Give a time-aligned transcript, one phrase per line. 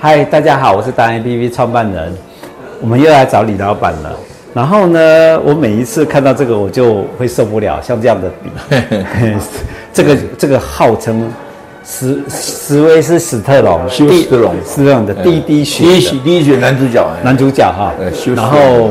[0.00, 2.16] 嗨，大家好，我是大 A P P 创办人，
[2.80, 4.16] 我们又来找李老板了。
[4.54, 8.48] 然后呢，我每一次看到这个，我就会受不了，像这样的笔，
[9.92, 11.28] 这个这个号称
[11.84, 17.92] 史史威斯史特龙，休斯特龙，是这样的滴滴血，滴血滴血男主角，男主角哈。
[18.36, 18.90] 然后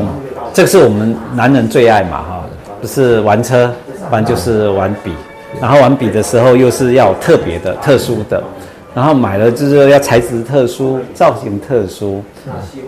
[0.52, 2.44] 这个是我们男人最爱嘛哈，
[2.82, 3.72] 不是玩车，
[4.10, 5.14] 不然就是玩笔。
[5.58, 8.44] 然后玩笔的时候又是要特别的、特殊的。
[8.94, 12.22] 然后买了就是要材质特殊、造型特殊，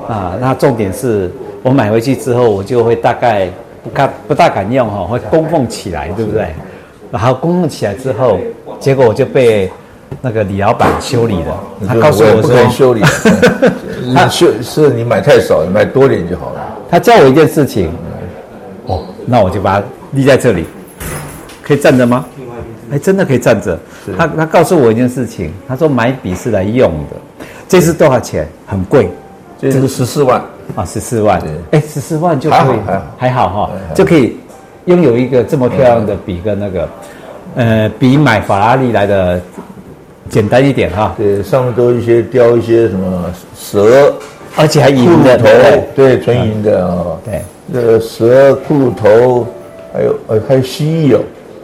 [0.08, 1.30] 啊，那重点是
[1.62, 3.48] 我买回去之后，我就会大概
[3.84, 6.48] 不敢不大敢用哈，会供奉起来，对不对？
[7.12, 8.38] 然后供奉起来之后，
[8.78, 9.70] 结果我就被
[10.20, 11.60] 那个李老板修理了。
[11.86, 13.02] 他告诉我说：“不可以修理，
[14.14, 16.60] 他修是你买太少，你买多点就好了。”
[16.90, 17.92] 他教我一件事情，
[18.86, 20.64] 哦，那我就把它立在这里，
[21.62, 22.24] 可以站着吗？
[22.92, 23.78] 哎，真的可以站着。
[24.16, 27.16] 他他告诉我一件事情，他说买笔是来用的。
[27.68, 28.48] 这是多少钱？
[28.66, 29.08] 很贵，
[29.60, 30.42] 这是十四万
[30.74, 31.40] 啊，十四万。
[31.70, 32.78] 哎，十四万就可以，
[33.16, 34.36] 还好哈，就可以
[34.86, 36.88] 拥有一个这么漂亮的笔跟那个，
[37.54, 39.40] 呃，比买法拉利来的
[40.28, 41.14] 简单一点哈。
[41.16, 44.12] 对，上面都一些雕一些什么蛇，
[44.56, 45.44] 而且还银的头，
[45.94, 47.06] 对，纯银的啊。
[47.24, 49.46] 对，那个蛇骷髅头，
[49.92, 51.20] 还有呃还有蜥蜴哦，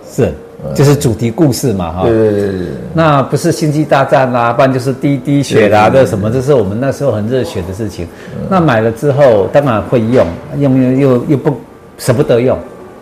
[0.08, 0.32] 是。
[0.74, 2.52] 就是主题故事嘛，哈，对对对，
[2.94, 8.06] 那不是星际大战啦，不然就是滴滴血啦，这什么，这是我们那时候很热血的事情。
[8.48, 10.26] 那买了之后，当然会用，
[10.58, 11.56] 用用又又不
[11.98, 12.58] 舍不得用。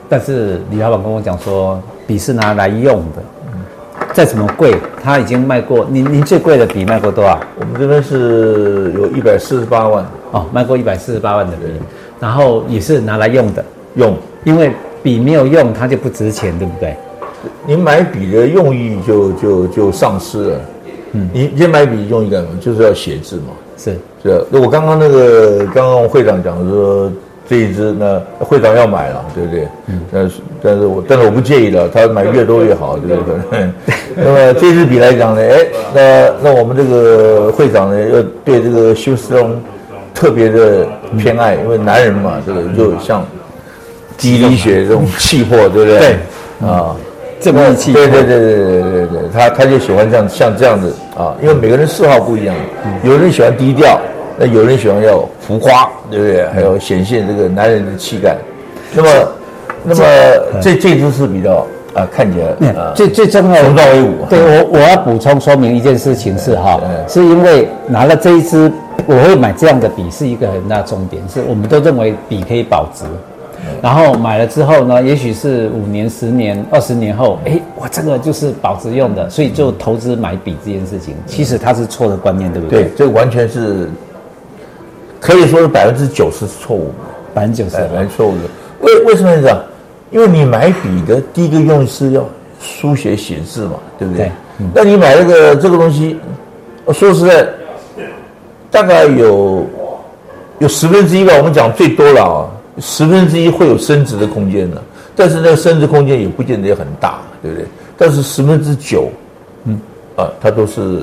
[0.09, 3.23] 但是李老板跟我讲说，笔是拿来用的，
[4.12, 5.87] 再怎么贵，他已经卖过。
[5.91, 7.41] 您您最贵的笔卖过多少？
[7.59, 11.62] 我们这边是有一百四十八万哦，卖过一百四十八万的笔，
[12.21, 14.71] 然后也是拿来用的，用，因为
[15.03, 16.95] 笔没有用，它就不值钱，对不对？
[17.67, 20.61] 你买笔的用意就就就丧失了，
[21.12, 22.59] 嗯，你先买笔用意干什么？
[22.61, 24.45] 就是要写字嘛，是是。
[24.50, 27.11] 那我刚刚那个刚刚会长讲说
[27.48, 29.69] 这一支呢，会长要买了，对不对？
[29.87, 33.69] 嗯，但是但是我但是我不介意了，他买越多越好，对不对？
[34.16, 39.61] 那么这支笔来讲呢，哎，那那我们这个会长呢，要对这个休斯隆
[40.15, 40.87] 特别的
[41.19, 43.25] 偏爱，因为男人嘛，这个就像
[44.16, 45.99] 滴滴血这种气魄，对不对？
[45.99, 46.16] 对，
[46.69, 46.94] 啊。
[46.94, 47.13] 这
[47.53, 52.55] 么义气，对对对对对对对，他他就喜欢这样像这样子啊，因为每个人嗜好不一样，
[53.03, 54.00] 有人喜欢低调，
[54.38, 56.47] 那有人喜欢要浮夸，对不对？
[56.55, 58.37] 还有显现这个男人的气概。
[58.94, 59.09] 那么，
[59.82, 60.05] 那么
[60.62, 64.12] 这这支是比较啊，看起来啊，最最重要的雄壮威武。
[64.31, 68.71] 对我我要补充说明一件事情是哈，是因为拿了这一支，
[69.06, 73.05] 我会买这样的笔是一个很大重点，是我们都认为笔可以保值。
[73.82, 82.84] 然后买了之后呢，也许是五年、十年、二十年后，哎，我这个就是保值用的，所以就投资买笔这件事情，其实它是错的观念，对不对？
[82.84, 83.88] 对，这完全是
[85.20, 86.94] 可以说是百分之九十是错误的，
[87.34, 88.43] 百分之九十，百分之错误的。
[88.81, 89.59] 为为什么这样？
[90.10, 92.25] 因为你买笔的第一个用意是要
[92.60, 94.26] 书写写字嘛，对不对？
[94.26, 94.32] 对。
[94.59, 94.70] 嗯。
[94.75, 96.19] 那你买那个这个东西，
[96.93, 97.47] 说实在，
[98.70, 99.66] 大概有
[100.60, 102.50] 有十分之一吧，我们讲最多了啊。
[102.81, 104.83] 十分之一会有升值的空间的，
[105.15, 107.67] 但是那个升值空间也不见得也很大，对不对？
[107.97, 109.09] 但是十分之九，
[109.65, 109.79] 嗯，
[110.17, 111.03] 啊，它都是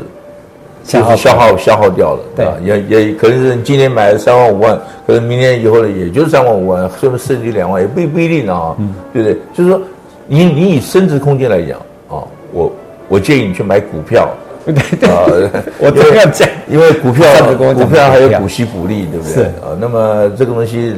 [0.84, 4.78] 消耗消耗消耗掉了，对啊，也也可能是今年买了三万五万，
[5.08, 9.38] 可能明年以后呢，也就是三万五万，甚至升级两万，也不不一定啊，嗯，对不对？
[9.54, 9.82] 就是说，
[10.28, 12.70] 你你以升值空间来讲啊，我
[13.08, 14.30] 我建议你去买股票，
[14.66, 15.24] 对对啊，
[15.80, 19.34] 我这样讲，因为股票股票还有股息股利，对不对？
[19.34, 20.94] 是啊，那么这个东西。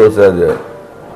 [0.00, 0.54] 说实在的，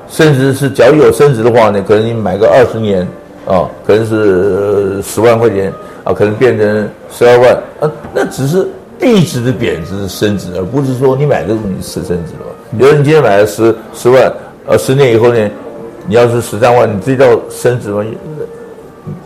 [0.07, 3.01] 甚至是假如有升值的话呢，可能你买个二十年
[3.47, 5.73] 啊，可能是十万块钱
[6.03, 8.67] 啊，可能变成十二万啊，那只是
[8.99, 12.45] 币值的贬值升值，而不是说你买这个东西是升值了。
[12.77, 14.31] 比如你今天买了十十万，
[14.67, 15.49] 呃，十年以后呢，
[16.07, 18.03] 你要是十三万，你这叫升值吗？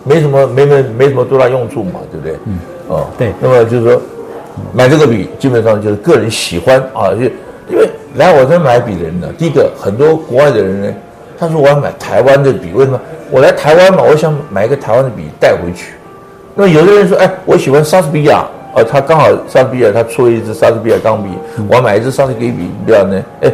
[0.04, 2.36] 没什么，没没没什么多大用处嘛，对不对？
[2.46, 2.60] 嗯。
[2.88, 3.34] 哦，对。
[3.40, 4.02] 那么就是说，
[4.74, 7.30] 买这个笔基本上就是个人喜欢啊，就
[7.70, 7.90] 因为。
[8.16, 10.94] 来我这买笔的人呢，第一个很多国外的人呢，
[11.38, 13.00] 他说我要买台湾的笔，为什么？
[13.30, 15.94] 我来台湾嘛，我想买一个台湾的笔带回去。
[16.56, 18.44] 那么有的人说，哎，我喜欢莎士比亚，
[18.74, 21.30] 哦，他刚好莎士比亚他出了一支莎士比亚钢笔，
[21.70, 23.48] 我要买一支莎士比亚笔，这样呢，哎，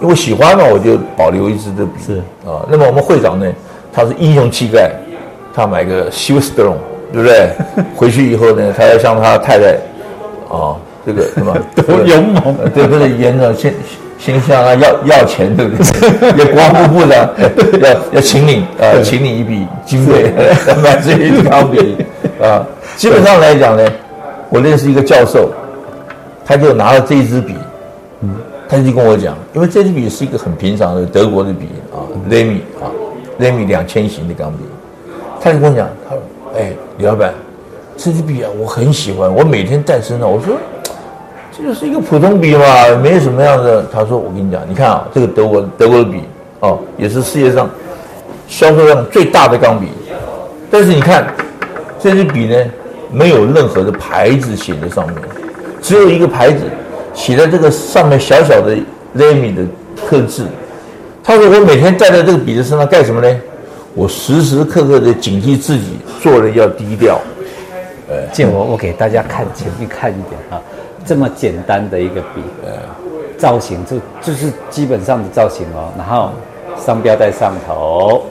[0.00, 1.92] 因为我喜欢嘛，我就保留一支的笔。
[2.04, 3.46] 是啊，那么我们会长呢，
[3.92, 4.90] 他是英雄气概，
[5.54, 6.76] 他买个休斯特龙，
[7.12, 7.50] 对不对？
[7.94, 9.76] 回去以后呢，他要向他太太，
[10.50, 10.74] 啊。
[11.06, 11.56] 这个是吧？
[11.86, 12.56] 多勇猛！
[12.74, 13.74] 对，不是严总先
[14.18, 16.28] 先向他要要钱，对不对？
[16.38, 17.34] 也国防部的
[17.80, 20.32] 要要请你啊，请你一笔经费
[20.82, 21.96] 买这一支钢笔
[22.40, 22.66] 啊。
[22.96, 23.86] 基本上来讲呢，
[24.48, 25.50] 我认识一个教授，
[26.44, 27.54] 他就拿了这一支笔，
[28.20, 28.30] 嗯，
[28.68, 32.00] 他就跟我讲，因为这支笔是一个很平常的德国的笔啊
[32.30, 32.88] ，Lamy 啊
[33.40, 34.58] ，Lamy 两千型的钢笔，
[35.40, 36.22] 他就跟我讲，他说，
[36.56, 37.34] 哎，李老板，
[37.96, 40.54] 这支笔啊，我很喜欢，我每天带身上，我说，
[41.56, 42.64] 这就是一个普通笔嘛，
[43.00, 43.86] 没有什么样的。
[43.92, 46.22] 他说，我跟你讲，你看啊，这个德国德国的笔
[46.58, 47.70] 哦，也是世界上
[48.48, 49.86] 销售量最大的钢笔，
[50.68, 51.32] 但是你看
[52.00, 52.56] 这支笔呢，
[53.12, 55.16] 没有任何的牌子写在上面。
[55.80, 56.64] 只有一个牌子，
[57.14, 58.76] 写在这个上面小小的
[59.16, 59.62] Lamy 的
[60.08, 60.46] 刻字。
[61.22, 63.40] 他说：“我每天带在这个笔的身上干什么呢？
[63.94, 67.20] 我时时刻刻的警惕自己，做人要低调。”
[68.10, 70.60] 呃，借我我给大家看前面看一点啊，
[71.04, 72.72] 这么简单的一个笔，呃，
[73.38, 75.92] 造型就就是基本上的造型哦。
[75.96, 76.30] 然后
[76.78, 78.22] 商标在上头，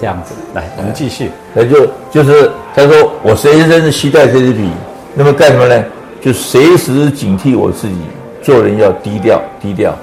[0.00, 0.34] 这样子。
[0.54, 1.30] 来，我们继续。
[1.52, 4.68] 那就就是他说我随身是携带这支笔，
[5.14, 5.84] 那么干什么呢？
[6.20, 7.96] 就随时警惕我自己，
[8.42, 9.94] 做人要低调，低调，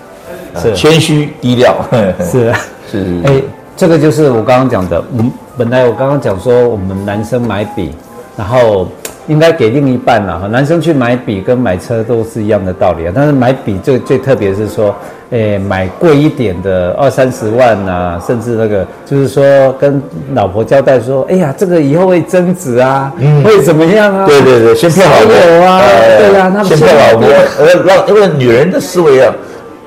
[0.56, 1.76] 是谦虚低调，
[2.20, 2.54] 是
[2.92, 3.22] 是。
[3.26, 3.42] 哎，
[3.76, 5.04] 这个就是我刚刚讲的。
[5.12, 7.92] 我们本来我刚刚讲说，我们男生买笔，
[8.38, 8.88] 然后
[9.28, 10.48] 应该给另一半了哈。
[10.48, 13.12] 男生去买笔跟买车都是一样的道理啊。
[13.16, 14.96] 但是买笔最最特别是说。
[15.32, 20.04] 诶，买贵一点的二三十万啊，甚至那个就是说跟
[20.34, 24.26] 老婆交代说，哎呀，这个以后会增值啊，嗯、会怎么样啊？
[24.28, 27.30] 对对对，先骗老婆啊，呃、对呀、啊，那先骗老婆，
[27.60, 29.34] 呃，让因为女人的思维啊，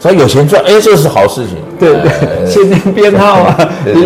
[0.01, 1.57] 只要有钱赚，哎，这是好事情。
[1.79, 2.11] 对对，
[2.47, 3.57] 限量编号啊，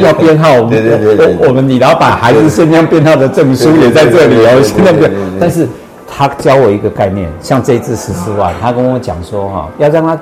[0.02, 0.60] 要编号。
[0.62, 5.10] 对对对对，我们李老板还是限量编号的证书也在这里哦，限量编。
[5.40, 5.66] 但是
[6.06, 10.18] 他教我一个概念，像这一支十四万，他跟我讲说哈，要让他。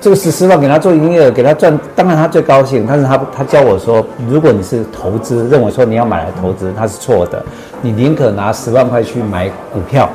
[0.00, 2.84] 这个十四万给他做营业额，给他赚，当然他最高兴。
[2.88, 7.40] 但是他他教我说，如果你是投资，认为说你要买来投资，他是错的。
[7.80, 10.10] 你宁可拿十万块去买股票，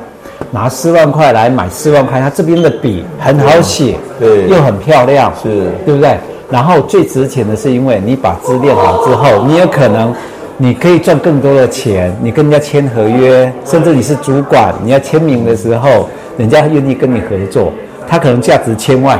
[0.50, 6.16] 拿四万块来买四万块，他这边的笔很好写，对，又很漂亮，是，对不对？
[6.50, 10.14] 然后最值钱的是，因为你把字练好之后，你有可能
[10.56, 12.16] 你可以赚更多的钱。
[12.22, 16.08] 你跟人家签合约，甚至你是主管，你要签名的时候，
[16.38, 17.72] 人家愿意跟你合作，
[18.08, 19.18] 他可能价值千万。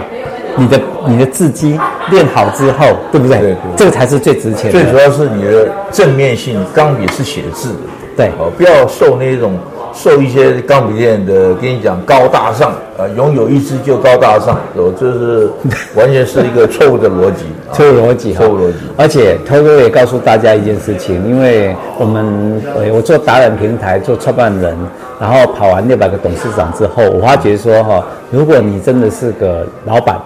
[0.56, 1.78] 你的你的字迹
[2.10, 3.38] 练好之后，对不对？
[3.38, 4.72] 对，对，这个才是最值钱的。
[4.72, 7.78] 最主要是你的正面性，钢笔是写字的。
[8.16, 9.56] 对，哦，不要受那种
[10.00, 15.50] 受一些钢笔店的跟你讲高大上啊，拥有一支就高大上，我，这是
[15.97, 18.79] 完全是一个错误的逻辑， 错误逻辑，错误逻辑。
[18.97, 22.62] 而且偷哥也告诉大家一件事情，因为我们
[22.95, 24.77] 我做达人平台做创办人，
[25.21, 30.17] 然后跑完六百个董事长之后，我发觉说哈，如果你真的是个老板。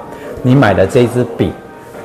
[0.45, 1.53] 你买的这支笔，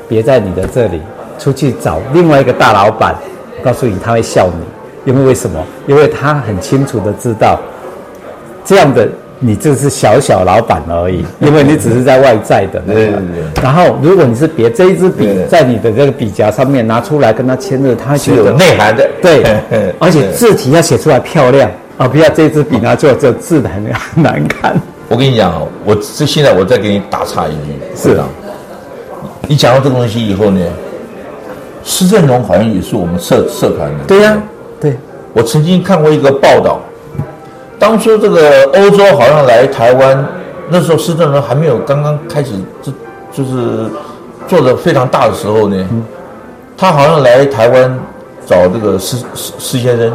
[0.08, 1.02] 别在你的这里，
[1.40, 3.16] 出去找另外一个大老板，
[3.64, 4.64] 告诉你他会笑你，
[5.08, 5.58] 因为为什么？
[5.88, 7.58] 因为他很清楚的知道，
[8.66, 9.08] 这样的
[9.40, 13.22] 你就是小小老板而已， 因为你只是在外在的那个。
[13.64, 19.10] 然后如果你是别这一支笔在你的这个笔夹上面拿出来跟他签字，他是有内涵的。
[19.22, 19.44] 对，
[19.98, 24.76] 而且字体要写出来漂亮啊，不要这支笔拿出来这字很很难看。
[25.08, 28.28] 我跟你讲哦，我这现在我再给你打岔一句，是啊，
[29.48, 30.60] 你讲到这个东西以后呢，
[31.86, 34.04] 施正荣好像也是我们社社团的。
[34.06, 34.38] 对呀。
[35.38, 36.80] 我曾经看过一个报道，
[37.78, 40.28] 当初这个欧洲好像来台湾，
[40.70, 42.92] 那时候施正荣还没有刚刚开始，就
[43.32, 43.88] 就是
[44.48, 45.88] 做的非常大的时候呢，
[46.76, 48.00] 他好像来台湾
[48.48, 50.12] 找这个施施施先生，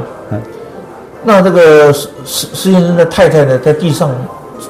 [1.22, 4.10] 那这个施施施先生的太太呢，在地上。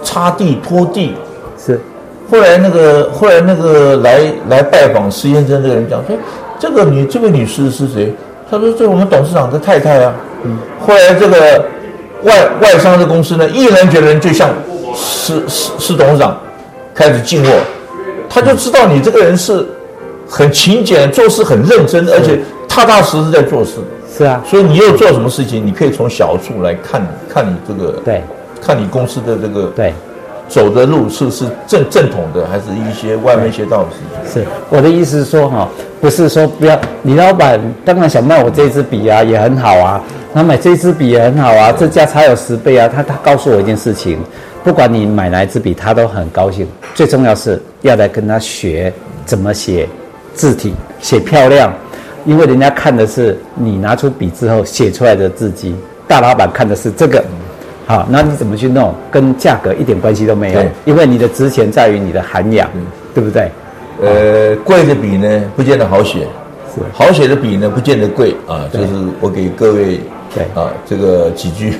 [0.02, 1.14] 擦地拖地
[1.58, 1.78] 是，
[2.30, 6.16] 后来那个后来那个来来拜访施先生这个人讲说，
[6.58, 8.10] 这个女这位女士是谁？
[8.50, 10.14] 他说这是我们董事长的太太啊。
[10.44, 11.64] 嗯，后来这个
[12.22, 14.50] 外外商的公司呢，毅然决然就向
[14.94, 16.38] 施施施董事长
[16.94, 17.50] 开始进货，
[18.28, 19.66] 他就知道你这个人是
[20.28, 23.72] 很勤俭，做事很认真，而且踏踏实实在做事。
[24.16, 28.22] 是啊，所以你又做什么事情，你可以从小处来看看你这个对。
[28.64, 29.92] 看你公司的这个对
[30.52, 33.96] 走的路是是正正统的，还是一些歪门邪道的事
[34.30, 34.42] 情？
[34.42, 35.66] 是我的意思是说哈，
[35.98, 36.78] 不是说不要。
[37.04, 40.04] 李老板当然想卖我这支笔啊，也很好啊。
[40.34, 42.86] 他买这支笔也很好啊，这价差有十倍啊。
[42.86, 44.18] 他他告诉我一件事情，
[44.62, 46.68] 不管你买哪一支笔，他都很高兴。
[46.94, 48.92] 最重要是要来跟他学
[49.24, 49.88] 怎么写
[50.34, 51.72] 字体，写漂亮，
[52.26, 55.74] 因为人家看的是你拿出笔之后写出来的字迹，
[56.06, 57.24] 大老板看的是这个。
[57.86, 58.94] 好，那你怎么去弄？
[59.10, 62.68] 跟价格一点关系都没有，因为你的值钱在于你的涵养，
[63.14, 63.50] 对不对？
[64.00, 66.20] 呃，贵的笔呢，不见得好写；
[66.92, 68.64] 好写的笔呢，不见得贵啊。
[68.72, 68.86] 就是
[69.20, 70.00] 我给各位
[70.34, 71.74] 对啊，这个几句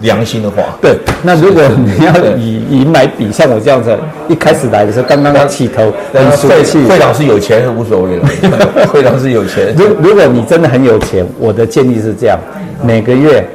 [0.00, 0.62] 良心的话。
[0.82, 3.96] 对，那如果你要以以买笔，像我这样子，
[4.28, 6.82] 一开始来的时候刚刚起头，很帅气。
[6.84, 8.28] 会长是有钱是无所谓了，
[8.92, 9.74] 会长是有钱。
[9.76, 12.38] 如如果你真的很有钱，我的建议是这样，
[12.82, 13.46] 每个月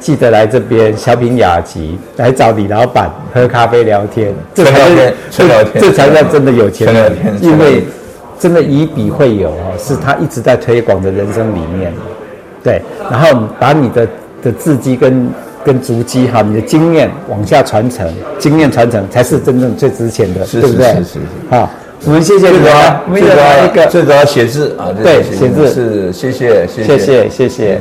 [0.00, 7.84] 记得来这边小品雅集来找李老板喝咖啡聊天，这才是这这才叫真的有钱人，因为。
[8.40, 11.92] 真的以笔会友哦，是他一直在推广的人生理念，
[12.64, 12.80] 对。
[13.10, 14.08] 然后把你的
[14.42, 15.28] 的字迹跟
[15.62, 20.86] 跟足迹哈，你的经验往下传承，经验传承才是真正最值钱的，对不对？
[20.86, 21.18] 是是是。
[21.50, 21.68] 好，
[22.06, 27.78] 我们谢谢你啊，最主要一个最主要写字啊，对，写字是谢谢谢谢谢谢谢谢。